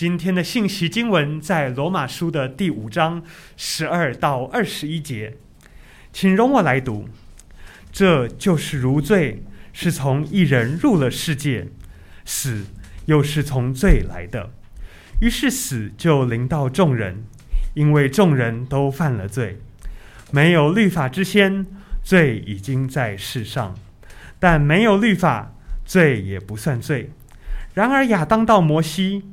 [0.00, 3.22] 今天的信息经文在罗马书的第五章
[3.58, 5.36] 十二到二十一节，
[6.10, 7.06] 请容我来读。
[7.92, 9.42] 这就是如罪
[9.74, 11.68] 是从一人入了世界，
[12.24, 12.64] 死
[13.04, 14.48] 又是从罪来的，
[15.20, 17.22] 于是死就临到众人，
[17.74, 19.60] 因为众人都犯了罪。
[20.30, 21.66] 没有律法之先，
[22.02, 23.74] 罪已经在世上，
[24.38, 25.52] 但没有律法，
[25.84, 27.10] 罪也不算罪。
[27.74, 29.24] 然而亚当到摩西，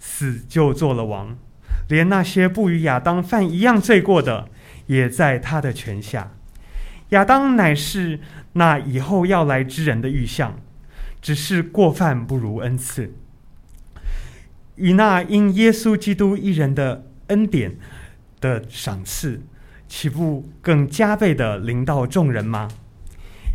[0.00, 1.38] 死就做了王，
[1.88, 4.48] 连那些不与亚当犯一样罪过的，
[4.86, 6.32] 也在他的权下。
[7.10, 8.18] 亚当乃是
[8.54, 10.58] 那以后要来之人的预像，
[11.22, 13.14] 只是过犯不如恩赐，
[14.74, 17.76] 与那因耶稣基督一人的恩典
[18.40, 19.42] 的赏赐。
[19.92, 22.68] 岂不更加倍的临到众人吗？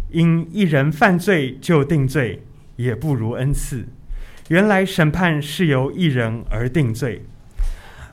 [0.09, 2.43] 因一人犯罪就定罪，
[2.75, 3.87] 也不如恩赐。
[4.49, 7.25] 原来审判是由一人而定罪，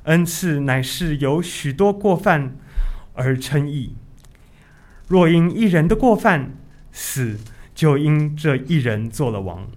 [0.04, 2.56] 恩赐乃是由许多过犯
[3.12, 3.94] 而称义。
[5.08, 6.54] 若因一人的过犯，
[6.90, 7.38] 死
[7.74, 9.68] 就因这一人做了王，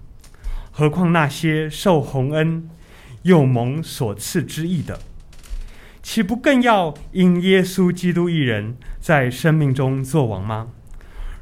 [0.70, 2.70] 何况那些受洪恩
[3.22, 4.98] 又蒙所赐之义的？
[6.02, 10.68] 岂不更要因耶稣基督一人在生命中作王吗？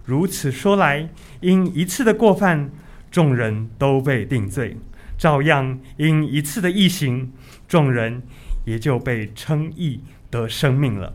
[0.04, 1.08] 如此说来，
[1.40, 2.70] 因一次的过犯，
[3.12, 4.76] 众人都被定罪；
[5.16, 7.32] 照样因一次的异行，
[7.68, 8.22] 众人
[8.64, 11.14] 也就被称义得生命了。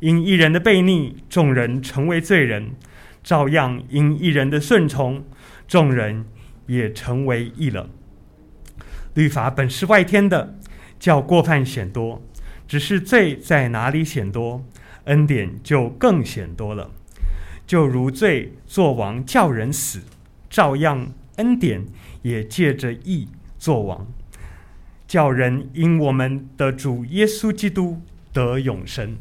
[0.00, 2.74] 因一人的悖逆，众人成为罪人；
[3.22, 5.24] 照样因一人的顺从，
[5.66, 6.26] 众人
[6.66, 7.88] 也成为义了。
[9.14, 10.58] 律法本是外天的，
[10.98, 12.22] 叫过犯显多。
[12.66, 14.64] 只是罪在哪里显多，
[15.04, 16.90] 恩典就更显多了。
[17.66, 20.00] 就如罪作王叫人死，
[20.50, 21.84] 照样恩典
[22.22, 24.06] 也借着义作王，
[25.06, 28.00] 叫人因我们的主耶稣基督
[28.32, 29.16] 得永生。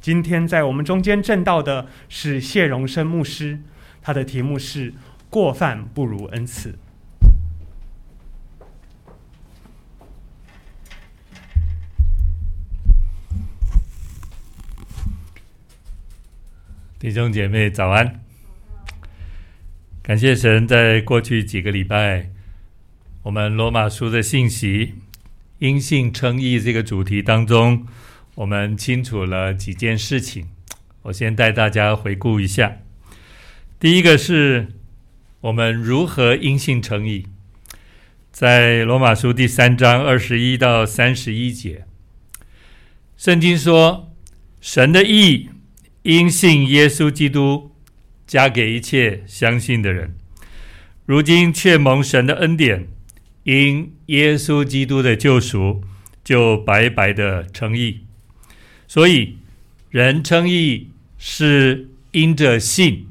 [0.00, 3.60] 今天在我们中间证道的是谢荣生牧师，
[4.00, 4.94] 他的题目是
[5.28, 6.78] “过犯不如恩赐”。
[16.98, 18.20] 弟兄姐妹早安！
[20.08, 22.30] 感谢神，在过去几个礼拜，
[23.24, 24.94] 我们罗马书的信息
[25.60, 27.86] “因信称义”这个主题当中，
[28.36, 30.48] 我们清楚了几件事情。
[31.02, 32.78] 我先带大家回顾一下。
[33.78, 34.68] 第一个是
[35.42, 37.26] 我们如何因信称义，
[38.32, 41.84] 在罗马书第三章二十一到三十一节，
[43.18, 44.10] 圣经说
[44.62, 45.50] ：“神的义。”
[46.02, 47.72] 因信耶稣基督，
[48.28, 50.14] 加给一切相信的人，
[51.06, 52.86] 如今却蒙神的恩典，
[53.44, 55.82] 因耶稣基督的救赎，
[56.22, 58.04] 就白白的称义。
[58.86, 59.38] 所以，
[59.90, 63.08] 人称义是因着信，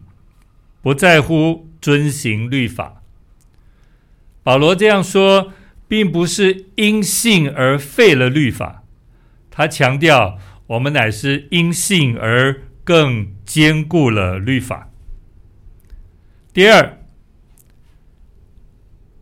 [0.81, 3.01] 不在乎遵行律法。
[4.44, 5.51] 保罗这样说，
[5.88, 8.83] 并不是因信而废了律法，
[9.50, 12.61] 他强调，我们乃是因信而。
[12.88, 14.89] 更坚固了律法。
[16.57, 16.97] 第二，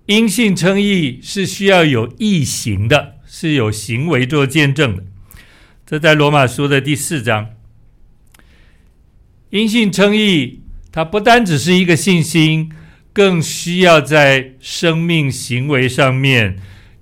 [0.05, 5.03] 因信称义是需要有义行的，是有行为做见证的。
[5.85, 7.49] 这在罗马书的第四章。
[9.49, 10.61] 因信称义，
[10.93, 12.71] 它不单只是一个信心，
[13.11, 16.55] 更需要在生命行为上面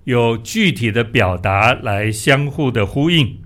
[0.06, 3.40] 有具体的表达来相互的呼应。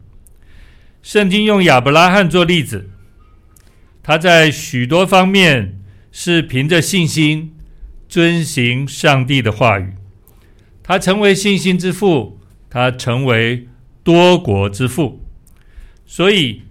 [1.03, 2.91] 圣经用亚伯拉罕做例子。
[4.01, 5.76] 他在许多方面
[6.11, 7.55] 是凭着信心
[8.07, 9.93] 遵行上帝的话语，
[10.81, 13.67] 他成为信心之父，他成为
[14.03, 15.23] 多国之父。
[16.05, 16.63] 所以，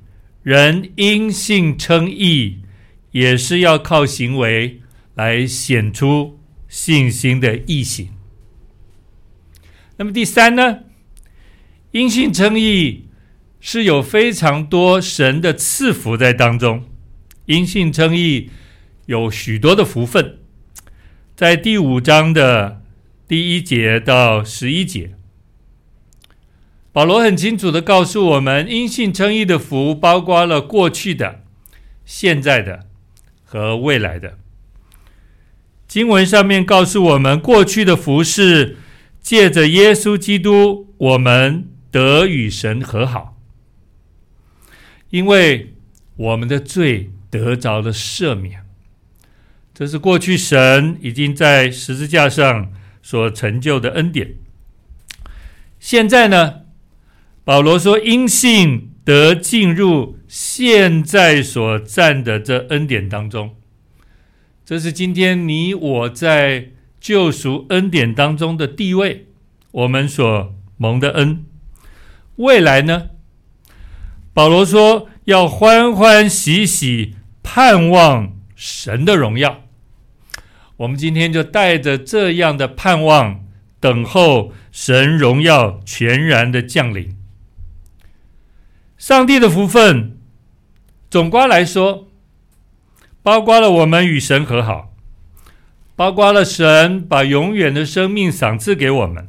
[0.43, 2.63] 人因信称义，
[3.11, 4.81] 也是要靠行为
[5.15, 8.09] 来显出信心的义行。
[9.99, 10.81] 那么第三呢？
[11.93, 13.09] 因信称义
[13.61, 16.85] 是有非常多神的赐福在当中。
[17.47, 18.51] 因信称义
[19.07, 20.39] 有许多的福分，
[21.35, 22.83] 在第五章的
[23.27, 25.15] 第一节到十一节，
[26.93, 31.43] 保罗很清楚的告诉我们，因信称义的福包括了过去的、
[32.05, 32.87] 现在的
[33.43, 34.39] 和未来的。
[35.89, 38.77] 经文上面告诉我们，过去的福是
[39.21, 43.37] 借着耶稣基督，我们得与神和好，
[45.11, 45.75] 因为
[46.17, 47.11] 我们的罪。
[47.29, 48.65] 得着了赦免，
[49.79, 54.37] 这是过去神已经在十字架上所成就的恩典。
[55.79, 56.63] 现在呢，
[57.45, 63.55] 保罗说，因信得进入现在所站的这恩典当中，
[64.65, 69.27] 这是今天你我在救赎恩典当中的地位，
[69.73, 71.45] 我们所蒙的恩。
[72.37, 73.11] 未来呢，
[74.33, 79.65] 保罗说要欢欢喜喜盼望神的荣耀。
[80.79, 83.45] 我们今天就带着这样的盼望，
[83.81, 87.17] 等候神荣耀全然的降临。
[88.99, 90.19] 上帝的福分，
[91.11, 92.09] 总括来说，
[93.23, 94.95] 包括了我们与神和好，
[95.95, 99.29] 包括了神把永远的生命赏赐给我们，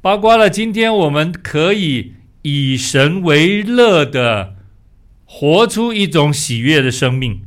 [0.00, 4.54] 包括了今天我们可以以神为乐的
[5.24, 7.42] 活出一种喜悦的生命，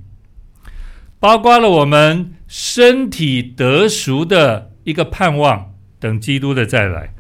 [1.20, 7.14] 包括了我们身体得赎的一个盼望，等基督的再来。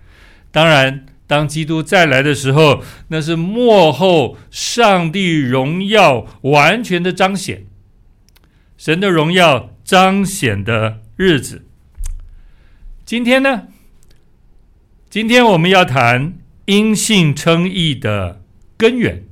[0.51, 1.05] 当然。
[1.29, 7.67] 当基督再来的时候，那是末后上帝荣耀完全的彰显，
[8.79, 11.67] 神的荣耀彰显的日子。
[13.05, 13.67] 今天呢？
[15.07, 16.33] 今天我们要谈
[16.65, 18.41] 因信称义的
[18.75, 19.23] 根源。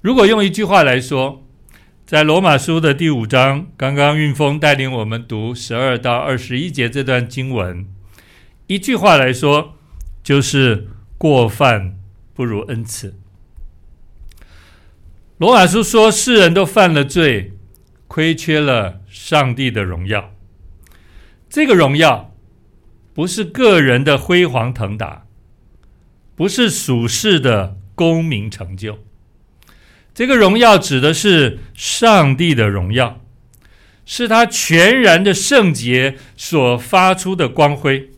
[0.00, 1.41] 如果用一句话来说，
[2.12, 7.86] 在罗马书的第五章，刚刚运峰带领我们读十二到二十一节这段经文，
[8.66, 9.78] 一句话来说。
[10.22, 11.98] 就是过犯
[12.34, 13.14] 不如恩赐。
[15.38, 17.54] 罗马书说，世人都犯了罪，
[18.06, 20.34] 亏缺了上帝的荣耀。
[21.48, 22.36] 这个荣耀
[23.14, 25.24] 不是个人的辉煌腾达，
[26.36, 28.98] 不是属世的功名成就。
[30.14, 33.20] 这个荣耀指的是上帝的荣耀，
[34.04, 38.10] 是他全然的圣洁所发出的光辉。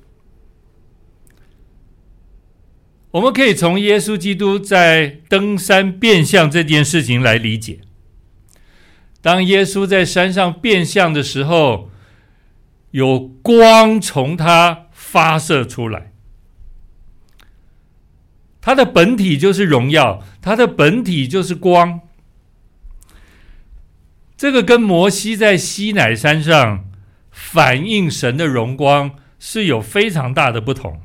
[3.13, 7.79] 我们可以从耶稣基督在登山变相这件事情来理解。
[9.23, 11.91] 当耶稣在山上变相的时候，
[12.91, 16.13] 有光从他发射出来，
[18.65, 22.01] 他的本体就是荣耀，他的本体就是光。
[24.39, 26.87] 这个跟摩西在西乃山上
[27.31, 31.03] 反映神的荣光是有非常大的不同。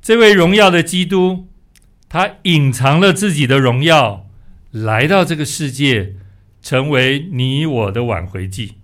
[0.00, 1.48] 这位荣耀的基督，
[2.08, 4.28] 他隐藏了自己的荣耀，
[4.70, 6.14] 来到这个世界，
[6.62, 8.74] 成为你我的挽回祭。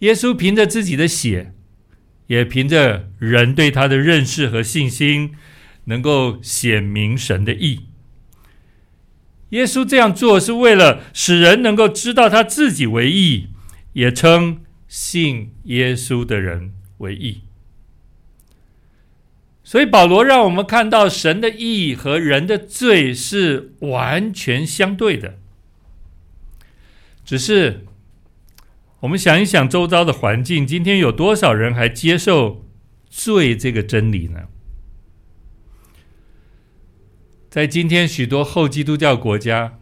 [0.00, 1.54] 耶稣凭着自己的血，
[2.28, 5.34] 也凭着人对他的认识和信心，
[5.84, 7.80] 能够显明神的义。
[9.50, 13.48] 耶稣这样做是为了使人能够知道他自己为义，
[13.94, 17.40] 也称信耶稣的人为义。
[19.64, 25.38] 所以保罗让我们看到神的义和人的罪是完全相对的。
[27.24, 27.84] 只是
[29.00, 32.66] 我们想一想周遭的环境，今天有多少人还接受
[33.08, 34.48] 罪这个真理呢？
[37.48, 39.78] 在今天许多后基督教国家，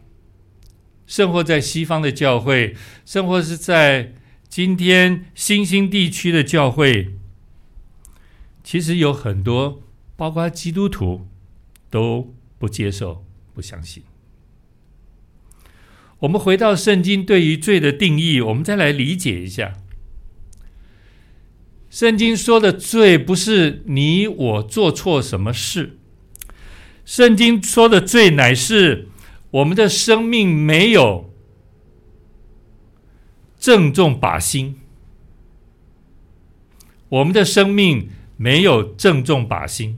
[1.05, 2.75] 生活在西方的教会，
[3.05, 4.13] 生活是在
[4.47, 7.15] 今天新兴地区的教会。
[8.63, 9.81] 其实有很多，
[10.15, 11.27] 包括基督徒，
[11.89, 14.03] 都不接受、不相信。
[16.19, 19.73] 我们回到圣经对于罪的定义，我们再来理解一下。
[21.89, 25.97] 圣经说的罪，不是你我做错什么事。
[27.05, 29.07] 圣经说的罪，乃是
[29.51, 31.33] 我们的生命没有
[33.59, 34.79] 正中靶心，
[37.09, 38.09] 我们的生命。
[38.39, 39.97] 没有正中靶心，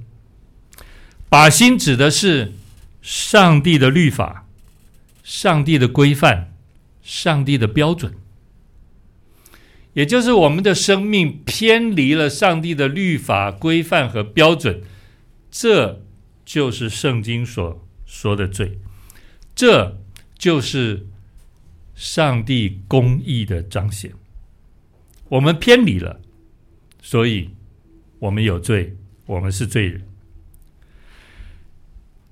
[1.29, 2.53] 靶心指的是
[3.01, 4.47] 上帝的律法、
[5.29, 6.55] 上帝的规范、
[7.03, 8.15] 上帝的标准，
[9.93, 14.81] 也就是我们的生命偏离了上帝的律法、规范和标准，
[15.51, 16.01] 这
[16.43, 18.79] 就是圣经所说的罪，
[19.53, 19.99] 这
[20.35, 21.05] 就是
[21.93, 24.13] 上帝公义的彰显。
[25.27, 26.19] 我们偏离了，
[27.03, 27.51] 所以。
[28.21, 30.08] 我们有罪，我们是罪人。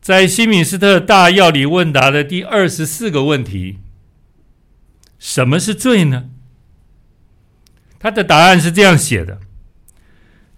[0.08, 3.80] 在西敏斯特大要理问答的第二十四个问题：
[5.20, 6.30] 什么是罪呢？
[8.00, 9.40] 他的答案是这样写的：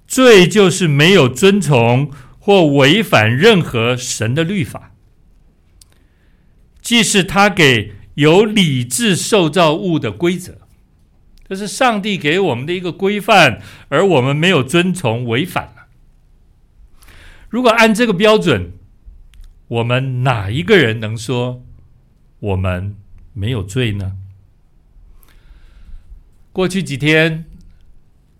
[0.05, 4.91] 罪就是没有遵从或违反任何神的律法，
[6.79, 10.59] 既是他给有理智受造物的规则。
[11.47, 15.87] 这是上帝给我们的一个规范，而我们没有遵从，违反了。
[17.49, 18.73] 如果按这个标准，
[19.69, 21.63] 我们哪一个人能说
[22.39, 22.97] 我们
[23.33, 24.17] 没有罪呢？
[26.51, 27.45] 过去几天，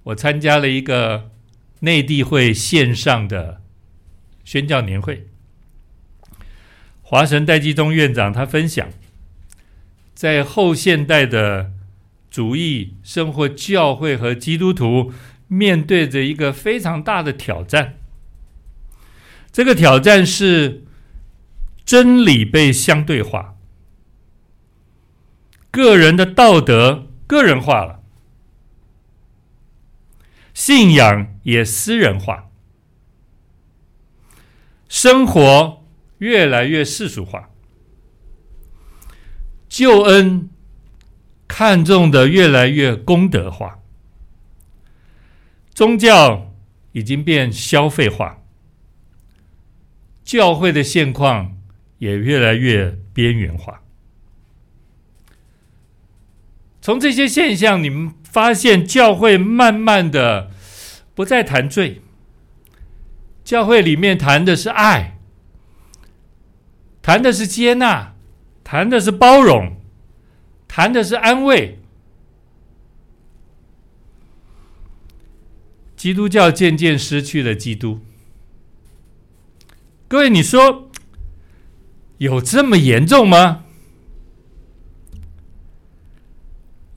[0.04, 1.30] 我参加了一个
[1.82, 3.62] 内地会线上的
[4.44, 5.28] 宣教年会。
[7.04, 8.90] 华神戴基宗院长他分享，
[10.16, 11.72] 在后现代的
[12.32, 15.14] 主义生活，教会和基督徒
[15.48, 18.00] 面对着一个非常大的挑战。
[19.52, 20.86] 这个挑战是
[21.90, 23.56] 真理被相对化，
[25.72, 28.04] 个人的道德个人化了。
[30.54, 32.52] 信仰也私人化，
[34.88, 35.84] 生活
[36.20, 37.50] 越来越世俗化，
[39.68, 40.48] 救恩
[41.48, 43.80] 看重的越来越功德化，
[45.74, 46.54] 宗教
[46.92, 48.44] 已经变消费化，
[50.24, 51.59] 教会的现况
[52.00, 53.84] 也越来越边缘化。
[56.82, 58.14] 从这些现象，你们。
[58.32, 60.52] 发现教会慢慢的
[61.16, 62.04] 不再谈罪，
[63.44, 65.18] 教会里面谈的是爱，
[67.02, 68.14] 谈的是接纳，
[68.64, 69.78] 谈的是包容，
[70.68, 71.80] 谈的是安慰。
[75.96, 78.00] 基督教渐渐失去了基督。
[80.08, 80.89] 各位，你说
[82.20, 83.64] 有这么严重吗？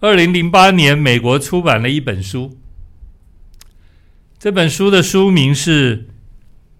[0.00, 2.58] 二零零八年，美国出版了一本书。
[4.36, 5.98] 这本书的书名是《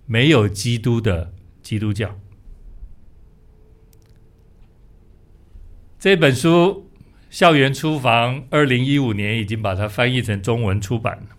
[0.06, 1.32] 没有基督的
[1.62, 2.08] 基督教》。
[6.00, 6.90] 这本书，
[7.30, 11.36] 校园厨房二零一五年已经把它翻译成中文出版了。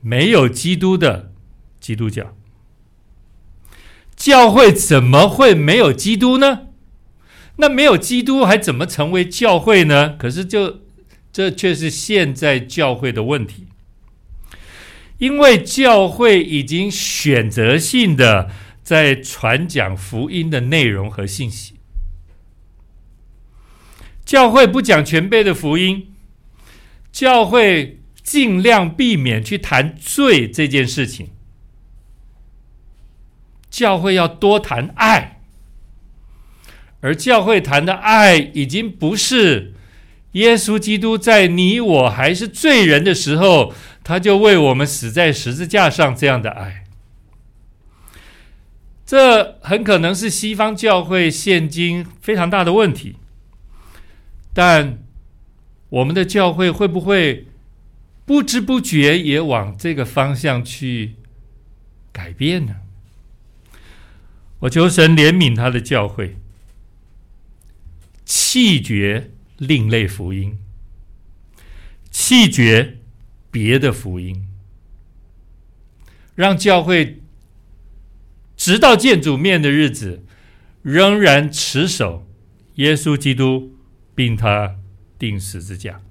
[0.00, 1.32] 没有基督的
[1.78, 2.36] 基督教，
[4.16, 6.62] 教会怎么会没有基督呢？
[7.58, 10.16] 那没有基督还怎么成为教会呢？
[10.18, 10.80] 可是就
[11.32, 13.66] 这却是现在教会的问题，
[15.18, 18.50] 因为教会已经选择性的
[18.82, 21.74] 在传讲福音的内容和信息，
[24.24, 26.14] 教会不讲全备的福音，
[27.12, 31.28] 教会尽量避免去谈罪这件事情，
[33.76, 35.42] 教会要多谈爱。
[37.02, 39.74] 而教会谈的爱，已经不是
[40.32, 46.84] 耶稣基督在你我还是罪人的时候，他就为我们死在十字架上这样的爱。
[49.04, 53.16] 这很可能是西方教会现今非常大的问题。
[54.54, 55.00] 但
[55.90, 57.46] 我们的教会会不会
[58.24, 61.16] 不知不觉也往这个方向去
[62.10, 62.76] 改变呢？
[64.60, 66.36] 我求神怜悯他的教会。
[68.24, 70.58] 弃绝另类福音，
[72.10, 72.98] 弃绝
[73.50, 74.48] 别的福音，
[76.34, 77.20] 让教会
[78.56, 80.24] 直到见主面的日子，
[80.82, 82.26] 仍然持守
[82.76, 83.76] 耶稣基督，
[84.14, 84.76] 并他
[85.18, 86.02] 钉十字架。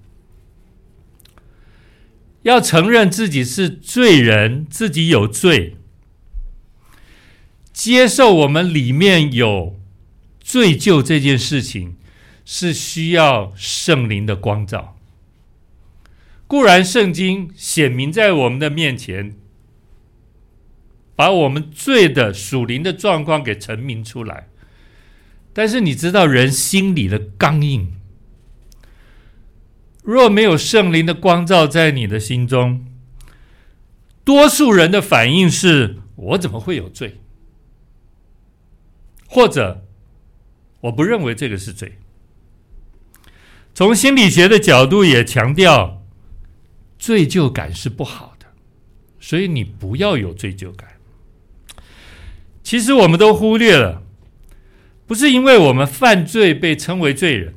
[2.43, 5.75] 要承认自己是罪人，自己有罪，
[7.75, 9.77] 接受我们里面有
[10.39, 11.97] 罪疚这件事情。
[12.47, 14.95] 是需要圣灵的光照。
[16.45, 19.35] 固然，圣经显明在我们的面前，
[21.15, 24.47] 把我们罪的属灵的状况给陈明出来。
[25.53, 27.95] 但是，你知道人心里的刚硬，
[30.03, 32.85] 若没有圣灵的光照在你的心中，
[34.23, 37.21] 多数人的反应是：我怎么会有罪？
[39.27, 39.85] 或者，
[40.81, 41.97] 我不认为这个是罪。
[43.73, 46.01] 从心理学的角度也强调，
[46.97, 48.45] 罪疚感是不好的，
[49.19, 50.89] 所以你不要有罪疚感。
[52.63, 54.01] 其实我们都忽略了，
[55.05, 57.53] 不是因为我们犯罪被称为罪人，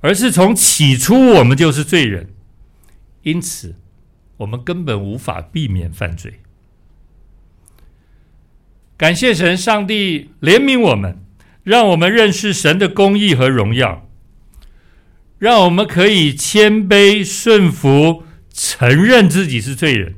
[0.00, 2.34] 而是从起初我们就是罪人，
[3.22, 3.76] 因此
[4.38, 6.40] 我们根本无法避免犯罪。
[8.96, 11.18] 感谢神，上帝怜悯我们，
[11.62, 14.08] 让我们认识神的公义和荣耀。
[15.38, 20.14] 让我们可以谦卑顺服，承认自己是罪人；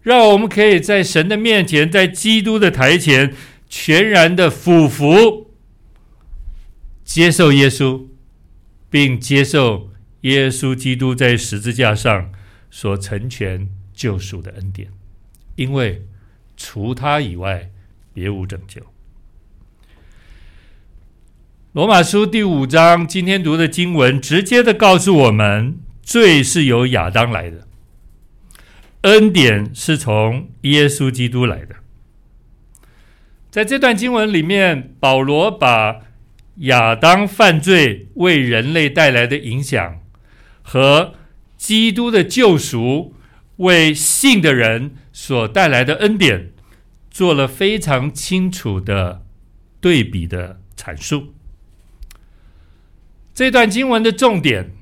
[0.00, 3.34] 让我们可以在神的面前，在基督的台前，
[3.68, 5.50] 全然的俯伏，
[7.04, 8.06] 接受耶稣，
[8.88, 9.90] 并接受
[10.22, 12.32] 耶稣基督在十字架上
[12.70, 14.88] 所成全救赎的恩典，
[15.56, 16.06] 因为
[16.56, 17.70] 除他以外，
[18.12, 18.80] 别无拯救。
[21.72, 27.66] 罗马书第五章今天读的经文，直接的告诉我们，罪是由亚当来的，
[29.02, 31.74] 恩典是从耶稣基督来的。
[33.50, 36.00] 在这段经文里面，保罗把
[36.58, 40.00] 亚当犯罪为人类带来的影响，
[40.62, 41.14] 和
[41.56, 43.14] 基督的救赎
[43.56, 46.52] 为信的人所带来的恩典，
[47.10, 49.22] 做了非常清楚的
[49.80, 51.34] 对比的阐述。
[53.34, 54.72] 这段经文的重点，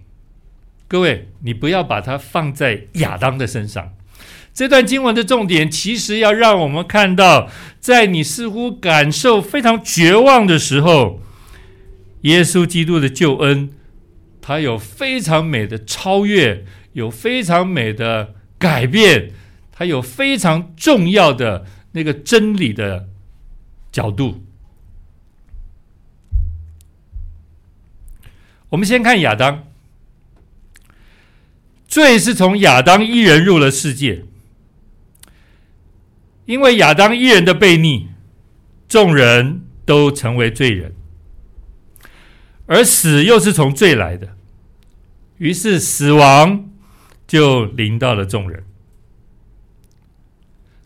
[0.88, 3.94] 各位，你不要把它放在亚当的身上。
[4.54, 7.48] 这段经文的重点，其实要让我们看到，
[7.80, 11.22] 在你似乎感受非常绝望的时候，
[12.22, 13.70] 耶稣基督的救恩，
[14.42, 19.32] 他有非常美的超越，有非常美的改变，
[19.72, 23.08] 它有非常重要的那个真理的
[23.90, 24.44] 角度。
[28.68, 29.64] 我们先看亚当，
[31.88, 34.24] 罪是从亚当一人入了世界，
[36.46, 38.10] 因为亚当一人的悖逆，
[38.88, 40.94] 众人都成为罪人，
[42.66, 44.36] 而死又是从罪来的，
[45.38, 46.70] 于是死亡
[47.32, 48.62] 就临到了众人。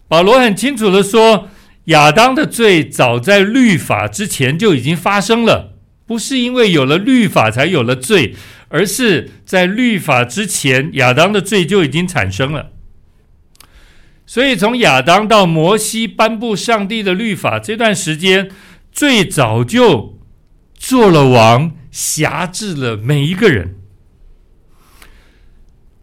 [0.07, 1.49] 保罗很清楚的说，
[1.87, 5.73] 亚当的罪早在律法之前就已经发生了。
[6.07, 8.37] 不是因为有了律法才有了罪，
[8.69, 12.71] 而是在律法之前，亚当的罪就已经产生了。
[14.25, 18.49] 所以从亚当到摩西颁布上帝的律法这段时间，
[18.93, 20.21] 最早就
[20.75, 23.75] 做了王，辖制了每一个人。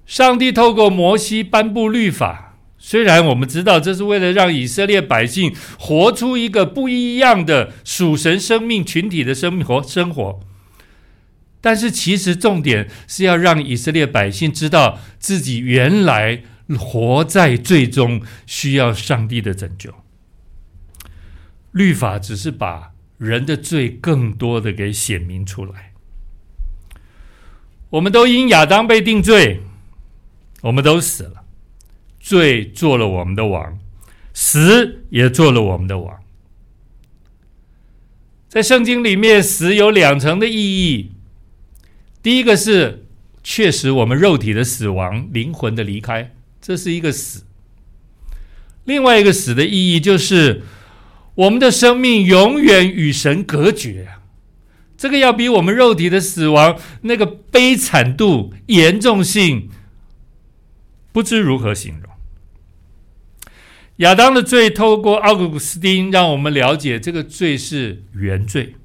[0.05, 2.57] 上帝透过摩西颁布律法。
[2.77, 10.41] 虽然我们知道这是为了让以色列百姓活出一个不一样的属神生命群体的生活生活，
[11.61, 16.43] 但是其实重点是要让以色列百姓知道自己原来
[16.77, 19.93] 活在罪中，需要上帝的拯救。
[21.71, 25.93] 律法只是把人的罪更多的给显明出来。
[27.91, 29.61] 我们都因亚当被定罪，
[30.63, 31.43] 我们都死了。
[32.19, 33.79] 罪做了我们的王，
[34.33, 36.19] 死也做了我们的王。
[38.47, 41.11] 在圣经里面，死有两层的意义。
[42.21, 43.05] 第一个是
[43.43, 47.43] 确实我们肉体的死亡，灵魂的离开，这是一个死。
[48.85, 50.61] 另外一个死的意义就是
[51.35, 54.07] 我们的生命永远与神隔绝。
[54.95, 59.69] 这个要比我们肉体的死亡那个悲惨度、严重性，
[61.13, 62.09] 不知如何形容。
[63.97, 68.75] 亚当的罪，透过奥古斯丁，让我们了解这个罪是原罪。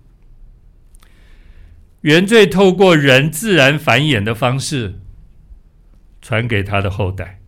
[2.02, 5.00] 原罪透过人自然繁衍的方式
[6.22, 7.40] 传给他的后代，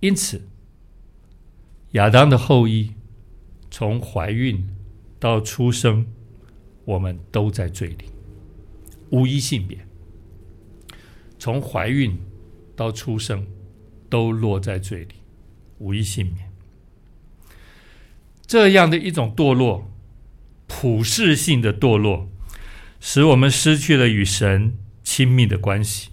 [0.00, 0.48] 因此
[1.92, 2.94] 亚当的后裔
[3.70, 4.66] 从怀孕
[5.20, 6.06] 到出生，
[6.84, 8.06] 我们都在罪里，
[9.10, 9.86] 无一幸免。
[11.38, 12.18] 从怀孕
[12.76, 13.46] 到出生，
[14.08, 15.14] 都落在罪里。
[15.78, 16.50] 无一幸免。
[18.46, 19.90] 这样的一种堕落，
[20.66, 22.30] 普世性的堕落，
[23.00, 26.10] 使我们失去了与神亲密的关系，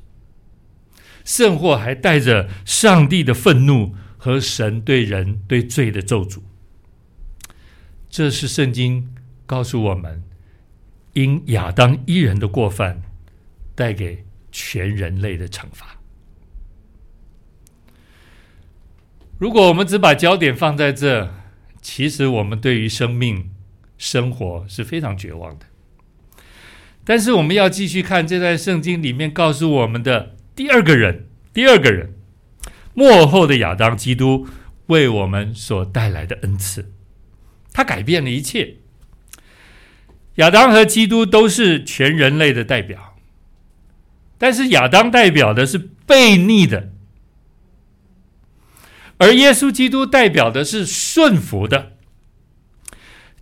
[1.24, 6.42] 甚或还带着上帝的愤怒和神对人对罪的咒诅。
[8.10, 10.24] 这是圣经告诉我们，
[11.14, 13.02] 因亚当一人的过犯，
[13.76, 16.00] 带给全人类的惩罚。
[19.44, 21.30] 如果我们只把焦点放在这，
[21.82, 23.50] 其实我们对于生命、
[23.98, 25.66] 生活是非常绝望的。
[27.04, 32.14] 但是我们要继续看这段圣经里面告诉我们的第二个人，第二个人，
[32.94, 34.48] 末后的亚当基督
[34.86, 36.94] 为我们所带来的恩赐，
[37.74, 38.78] 他改变了一切。
[40.36, 43.18] 亚当和基督都是全人类的代表，
[44.38, 46.93] 但是亚当代表的是悖逆的。
[49.18, 51.94] 而耶稣基督代表的是顺服的，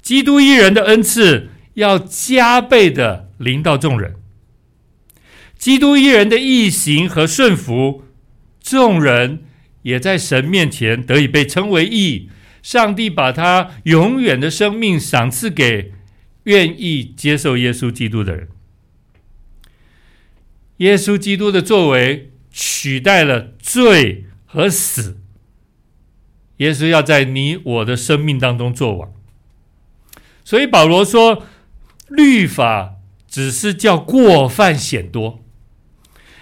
[0.01, 4.15] 基督一人的恩赐要加倍的临到众人，
[5.57, 8.03] 基督一人的义行和顺服，
[8.61, 9.45] 众人
[9.83, 12.29] 也在神面前得以被称为义，
[12.61, 15.93] 上帝把他永远的生命赏赐给
[16.43, 18.49] 愿意接受耶稣基督的人。
[20.77, 25.20] 耶稣基督的作为取代了罪和死。
[26.61, 29.11] 耶稣要在你我的生命当中作王。
[30.43, 31.43] 所以保罗说，
[32.07, 32.97] 律法
[33.27, 35.43] 只是叫过犯显多，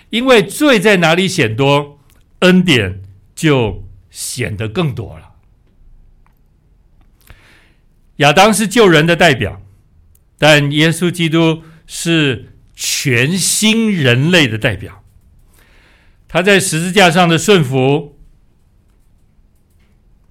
[0.09, 1.99] 因为罪在哪里显多，
[2.39, 3.01] 恩典
[3.33, 5.35] 就显得更多了。
[8.17, 9.61] 亚当是旧人的代表，
[10.37, 15.01] 但耶稣基督是全新人类的代表。
[16.27, 18.18] 他在十字架上的顺服，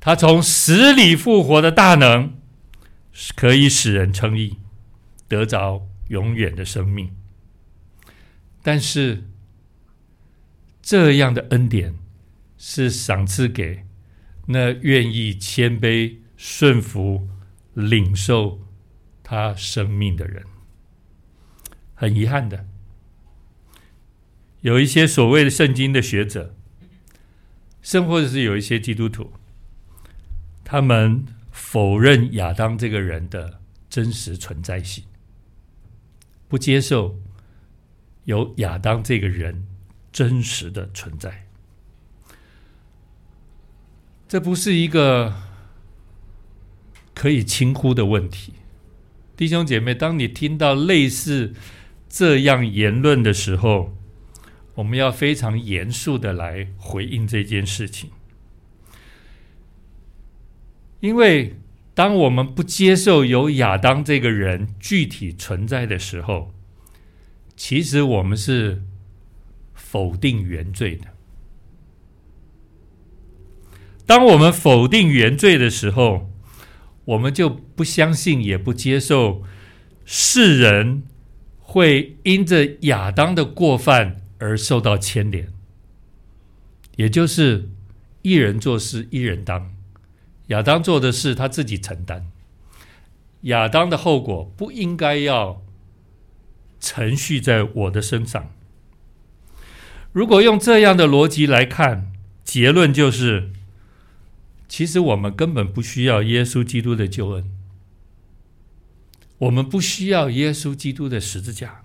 [0.08, 2.32] 他从死里复活的大能，
[3.36, 4.56] 可以使人称义，
[5.28, 7.14] 得着永远的生命。
[8.62, 9.24] 但是，
[10.80, 11.98] 这样的恩典
[12.56, 13.84] 是赏赐给
[14.46, 17.28] 那愿意谦卑顺服。
[17.74, 18.66] 领受
[19.22, 20.42] 他生命的人，
[21.94, 22.66] 很遗憾的，
[24.62, 26.56] 有一些所谓的圣经的学者，
[27.82, 29.34] 甚或者是有一些基督徒，
[30.70, 35.02] 他们否认亚当这个人的真实存在性，
[36.46, 37.18] 不接受
[38.24, 39.66] 有亚当这个人
[40.12, 41.46] 真实的存在，
[44.28, 45.34] 这不是一个。
[47.14, 48.52] 可以轻忽的问题，
[49.36, 51.52] 弟兄姐妹，当你听到类似
[52.08, 53.92] 这样言论的时候，
[54.74, 58.10] 我们要非常严肃的来回应这件事情。
[61.00, 61.56] 因为
[61.94, 66.52] 当我们不接受有亚当这个人具体存在的时候，
[67.56, 68.82] 其实我们是
[69.74, 71.06] 否定原罪的。
[74.06, 76.30] 当我们否定原罪的时候，
[77.04, 79.42] 我们就不相信，也不接受
[80.04, 81.02] 世人
[81.58, 85.48] 会因着亚当的过犯而受到牵连，
[86.96, 87.68] 也就是
[88.22, 89.70] 一人做事一人当，
[90.48, 92.26] 亚当做的事他自己承担，
[93.42, 95.62] 亚当的后果不应该要
[96.78, 98.50] 承续在我的身上。
[100.12, 102.12] 如果用这样的逻辑来看，
[102.44, 103.52] 结论就是。
[104.70, 107.50] 其实我们根本不需要耶稣基督的救恩，
[109.38, 111.84] 我们不需要耶稣基督的十字架，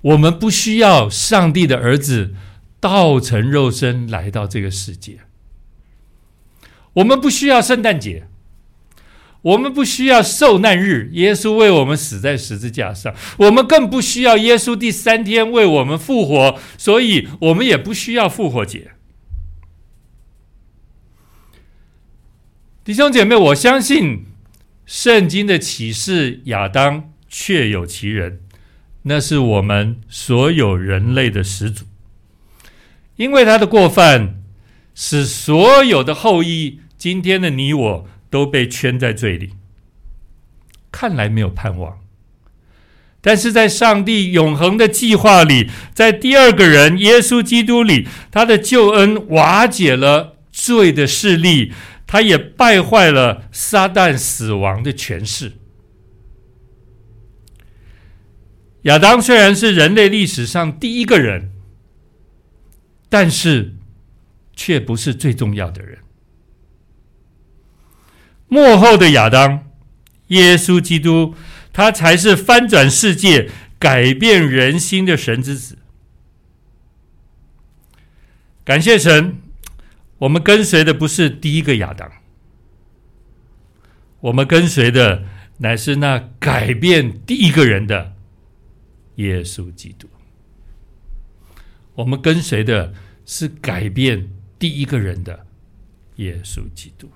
[0.00, 2.36] 我们不需要上帝的儿子
[2.78, 5.22] 道成肉身来到这个世界，
[6.94, 8.26] 我们不需要圣诞节，
[9.42, 18.92] 我们不需要受难日，耶稣为我们死在十字架上，我们更不需要耶稣第三天为我们复活，所以我们也不需要复活节。
[22.84, 24.26] 弟兄姐妹，我相信
[24.84, 28.40] 圣经的启示，亚当确有其人，
[29.02, 31.84] 那是我们所有人类的始祖。
[33.16, 34.42] 因为他的过犯，
[34.94, 39.50] 使所有的后裔，今天的你我都被圈在罪里，
[40.90, 41.98] 看来没有盼望。
[43.20, 51.74] 但是在上帝永恒的计划里，在第二个人耶稣基督里，他的救恩瓦解了罪的势力。
[52.06, 55.58] 他也败坏了撒旦死亡的权势。
[58.84, 61.50] 亚当虽然是人类历史上第一个人，
[63.10, 63.74] 但是
[64.56, 65.98] 却不是最重要的人。
[68.54, 69.66] 幕后的亚当，
[70.28, 71.34] 耶稣基督，
[71.72, 75.78] 他才是翻转世界、改变人心的神之子。
[78.64, 79.38] 感谢神。
[80.18, 82.08] 我们跟随的不是第一个亚当，
[84.20, 85.24] 我们跟随的
[85.58, 88.14] 乃是那改变第一个人的
[89.16, 90.08] 耶稣基督。
[91.96, 92.94] 我们跟随的
[93.26, 95.44] 是改变第一个人的
[96.16, 97.10] 耶稣基督。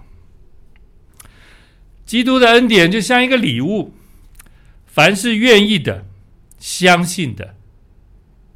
[2.09, 3.93] 基督的恩典就像一个礼物，
[4.87, 6.07] 凡是愿意的、
[6.59, 7.55] 相信的，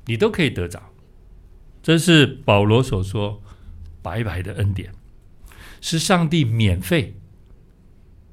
[0.07, 0.91] 你都可以得着。
[1.83, 3.43] 这是保罗所说。
[4.03, 4.93] 白白的恩典，
[5.81, 7.15] 是上帝免费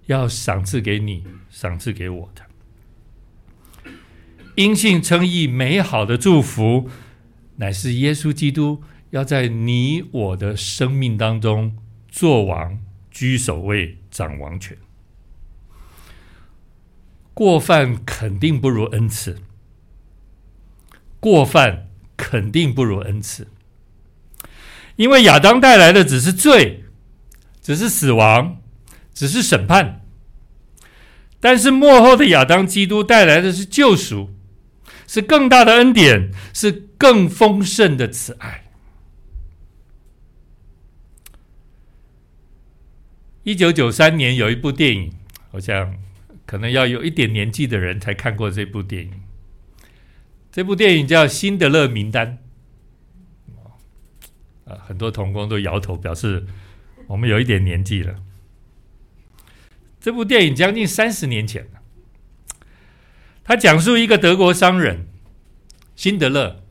[0.08, 3.92] 要赏赐给你、赏赐给我的。
[4.56, 6.90] 因信称义美好的祝福，
[7.58, 11.78] 乃是耶稣基督要在你我的生命当中
[12.08, 12.80] 作王、
[13.12, 14.76] 居首位、掌王权。
[17.40, 19.38] 过犯肯定不如恩赐，
[21.22, 23.48] 过犯肯定不如恩赐。
[24.98, 26.84] 因为亚当带来的只是罪，
[27.62, 28.62] 只是死亡，
[29.14, 30.02] 只是审判；
[31.40, 34.32] 但是末后的亚当基督带来的是救赎，
[35.08, 38.66] 是更大的恩典，是更丰盛的慈爱。
[43.44, 45.14] 一九九三年有一部电影，
[45.52, 45.96] 我想
[46.50, 49.12] 可能要有一点年纪的人才看过这部电影。
[50.52, 52.40] 这部电影叫《辛德勒名单》。
[54.72, 56.48] 啊，很多同工都摇头，表示
[57.06, 58.16] 我们有一点年纪了。
[60.02, 61.68] 这部电影将近三十年前。
[63.44, 65.08] 他讲述一个德国商人
[65.96, 66.64] 辛德勒，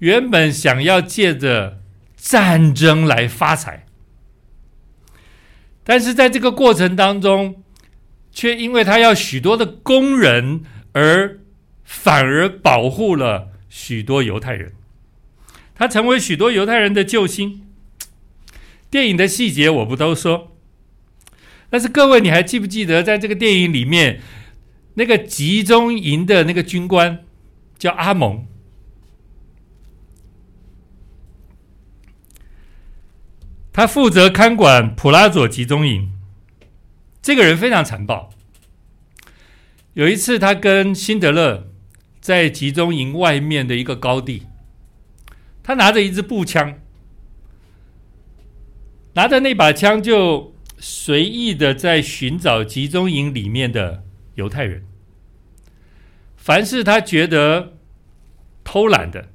[0.00, 1.80] 原本想要借着
[2.16, 3.86] 战争来发财，
[5.84, 7.62] 但是在这个过程当中，
[8.32, 10.62] 却因为他要许多的工人，
[10.92, 11.40] 而
[11.84, 14.72] 反而保护了许多犹太人。
[15.74, 17.62] 他成为许多犹太人的救星。
[18.90, 20.56] 电影的细节我不都说，
[21.68, 24.20] 但是各位，你还记不记得，在这个电影里面？
[24.94, 27.24] 那个集中营的那个军官
[27.78, 28.44] 叫阿蒙，
[33.72, 36.10] 他负责看管普拉佐集中营。
[37.22, 38.30] 这个人非常残暴。
[39.94, 41.68] 有一次，他跟辛德勒
[42.20, 44.46] 在集中营外面的一个高地，
[45.62, 46.78] 他拿着一支步枪，
[49.14, 54.04] 拿着那把枪就随意的在寻找集中营里面的。
[54.36, 54.86] 犹太人，
[56.34, 57.76] 凡是他觉得
[58.64, 59.28] 偷懒的、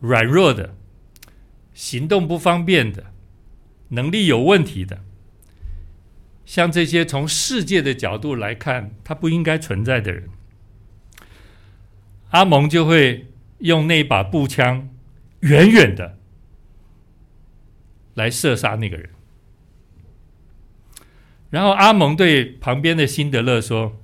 [0.00, 0.74] 软弱的、
[1.72, 3.12] 行动不方便的、
[3.90, 5.04] 能力有问题的，
[6.44, 10.28] 像这些从世界的角度来看，他不应该存在的人，
[12.30, 14.88] 阿蒙就会用那把步枪
[15.40, 16.18] 远远的
[18.14, 19.10] 来射杀那个人。
[21.50, 24.00] 然后阿蒙对旁边的辛德勒说：“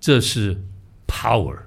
[0.00, 0.62] 这是
[1.06, 1.58] power，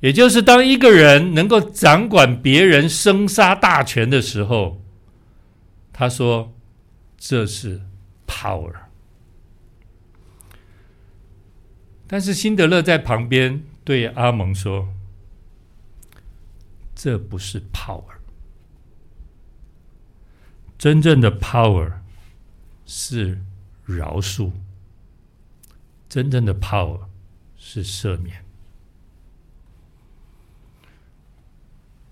[0.00, 4.83] 也就是当一个人能够掌管别人生杀大权的时候，
[5.94, 6.52] 他说
[7.16, 7.80] 这是
[8.26, 8.74] power。
[12.06, 14.92] 但是辛德勒在旁边对阿蒙说
[16.94, 18.16] ：‘这不是 power。’”
[20.76, 22.00] 真正的 power
[22.84, 23.40] 是
[23.84, 24.52] 饶恕，
[26.08, 27.06] 真正的 power
[27.56, 28.44] 是赦免。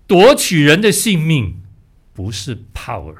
[0.07, 1.61] 夺取人的性命
[2.13, 3.17] 不是 power，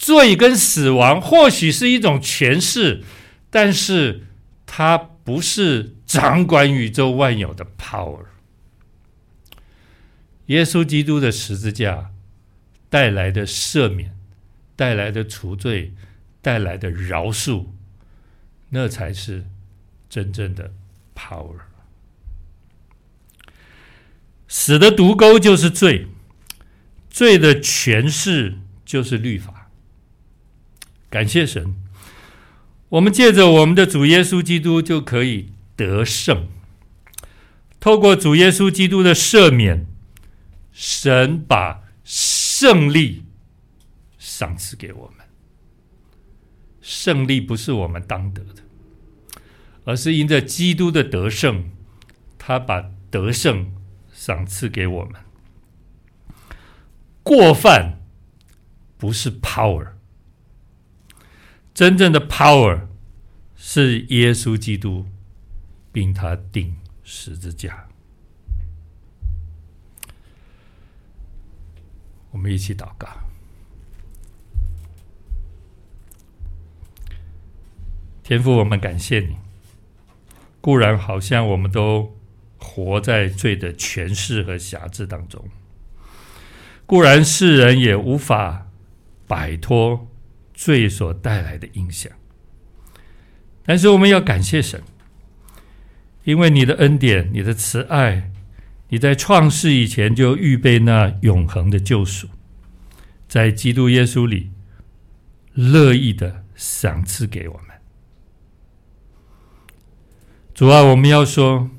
[0.00, 3.04] 罪跟死亡或许是一种诠释，
[3.50, 4.26] 但是
[4.64, 8.24] 它不是掌管宇宙万有的 power。
[10.46, 12.12] 耶稣基督的十字架。
[12.92, 14.16] 带来的赦免，
[14.74, 15.94] 带来的除罪，
[16.42, 17.66] 带来的饶恕，
[18.70, 19.46] 那才是
[20.08, 20.72] 真正的
[21.14, 21.60] power。
[24.48, 26.08] 死的毒钩就是罪，
[27.08, 29.59] 罪的诠释就是律法。
[31.10, 31.74] 感谢神，
[32.88, 36.48] 我们借着我们的主耶稣基督就可以得胜。
[37.78, 39.86] 透过主耶稣基督的赦免，
[40.72, 41.82] 神把。
[42.02, 43.24] 胜利
[44.18, 45.24] 赏赐给我们，
[46.82, 48.62] 胜利不是我们当得的，
[49.84, 51.70] 而是因着基督的得胜，
[52.36, 53.72] 他把得胜
[54.12, 55.22] 赏赐给我们。
[57.22, 58.00] 过犯
[58.98, 59.92] 不是 power，
[61.80, 62.88] 真正的 power
[63.56, 65.06] 是耶稣基督，
[65.90, 67.88] 并他钉十字架。
[72.32, 73.08] 我们一起祷告，
[78.22, 79.38] 天父，我们感谢你。
[80.60, 82.14] 固然好像我们都
[82.58, 85.48] 活在罪的权势和辖制当中，
[86.84, 88.66] 固然世人也无法
[89.26, 90.09] 摆脱
[90.60, 92.12] 罪所带来的影响，
[93.64, 94.82] 但是我们要感谢神，
[96.24, 98.30] 因为你的恩典、你的慈爱。
[98.90, 102.28] 你在创世以前就预备那永恒的救赎，
[103.26, 104.50] 在基督耶稣里
[105.54, 107.66] 乐意的赏赐给我们。
[110.52, 111.70] 主啊，我们要说，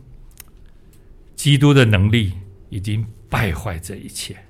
[1.36, 2.34] 基督的能力
[2.70, 4.46] 已经败坏这一切。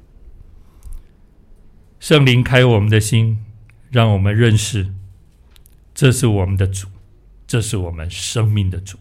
[2.00, 3.44] 圣灵开我们的心，
[3.92, 4.92] 让我们认识，
[5.94, 6.88] 这是我们的主，
[7.46, 8.98] 这是我们生命的主，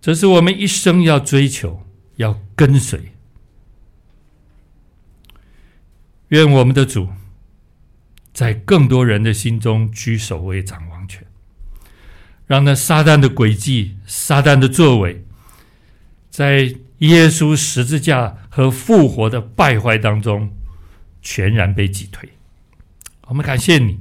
[0.00, 1.84] 这是我们一生要追求。
[2.16, 3.12] 要跟随，
[6.28, 7.08] 愿我们的主
[8.34, 11.26] 在更多人的心中居首位掌王权，
[12.46, 15.24] 让那撒旦的诡计、撒旦的作为，
[16.28, 20.52] 在耶稣十字架和复活的败坏当中，
[21.22, 22.28] 全然被击退。
[23.30, 24.00] 我们感谢你，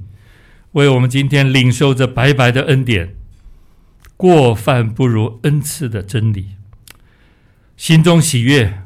[0.71, 3.15] 为我们今天领受着白白的恩典，
[4.17, 6.55] 过犯不如恩赐的真理，
[7.77, 8.81] 心中喜悦，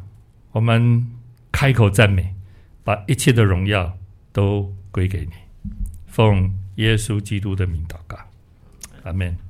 [0.52, 1.08] 我们
[1.50, 2.36] 开口赞美，
[2.84, 3.98] 把一切的荣耀
[4.34, 5.32] 都归给你。
[6.08, 8.18] 奉耶稣基督的名祷告，
[9.04, 9.38] 阿门。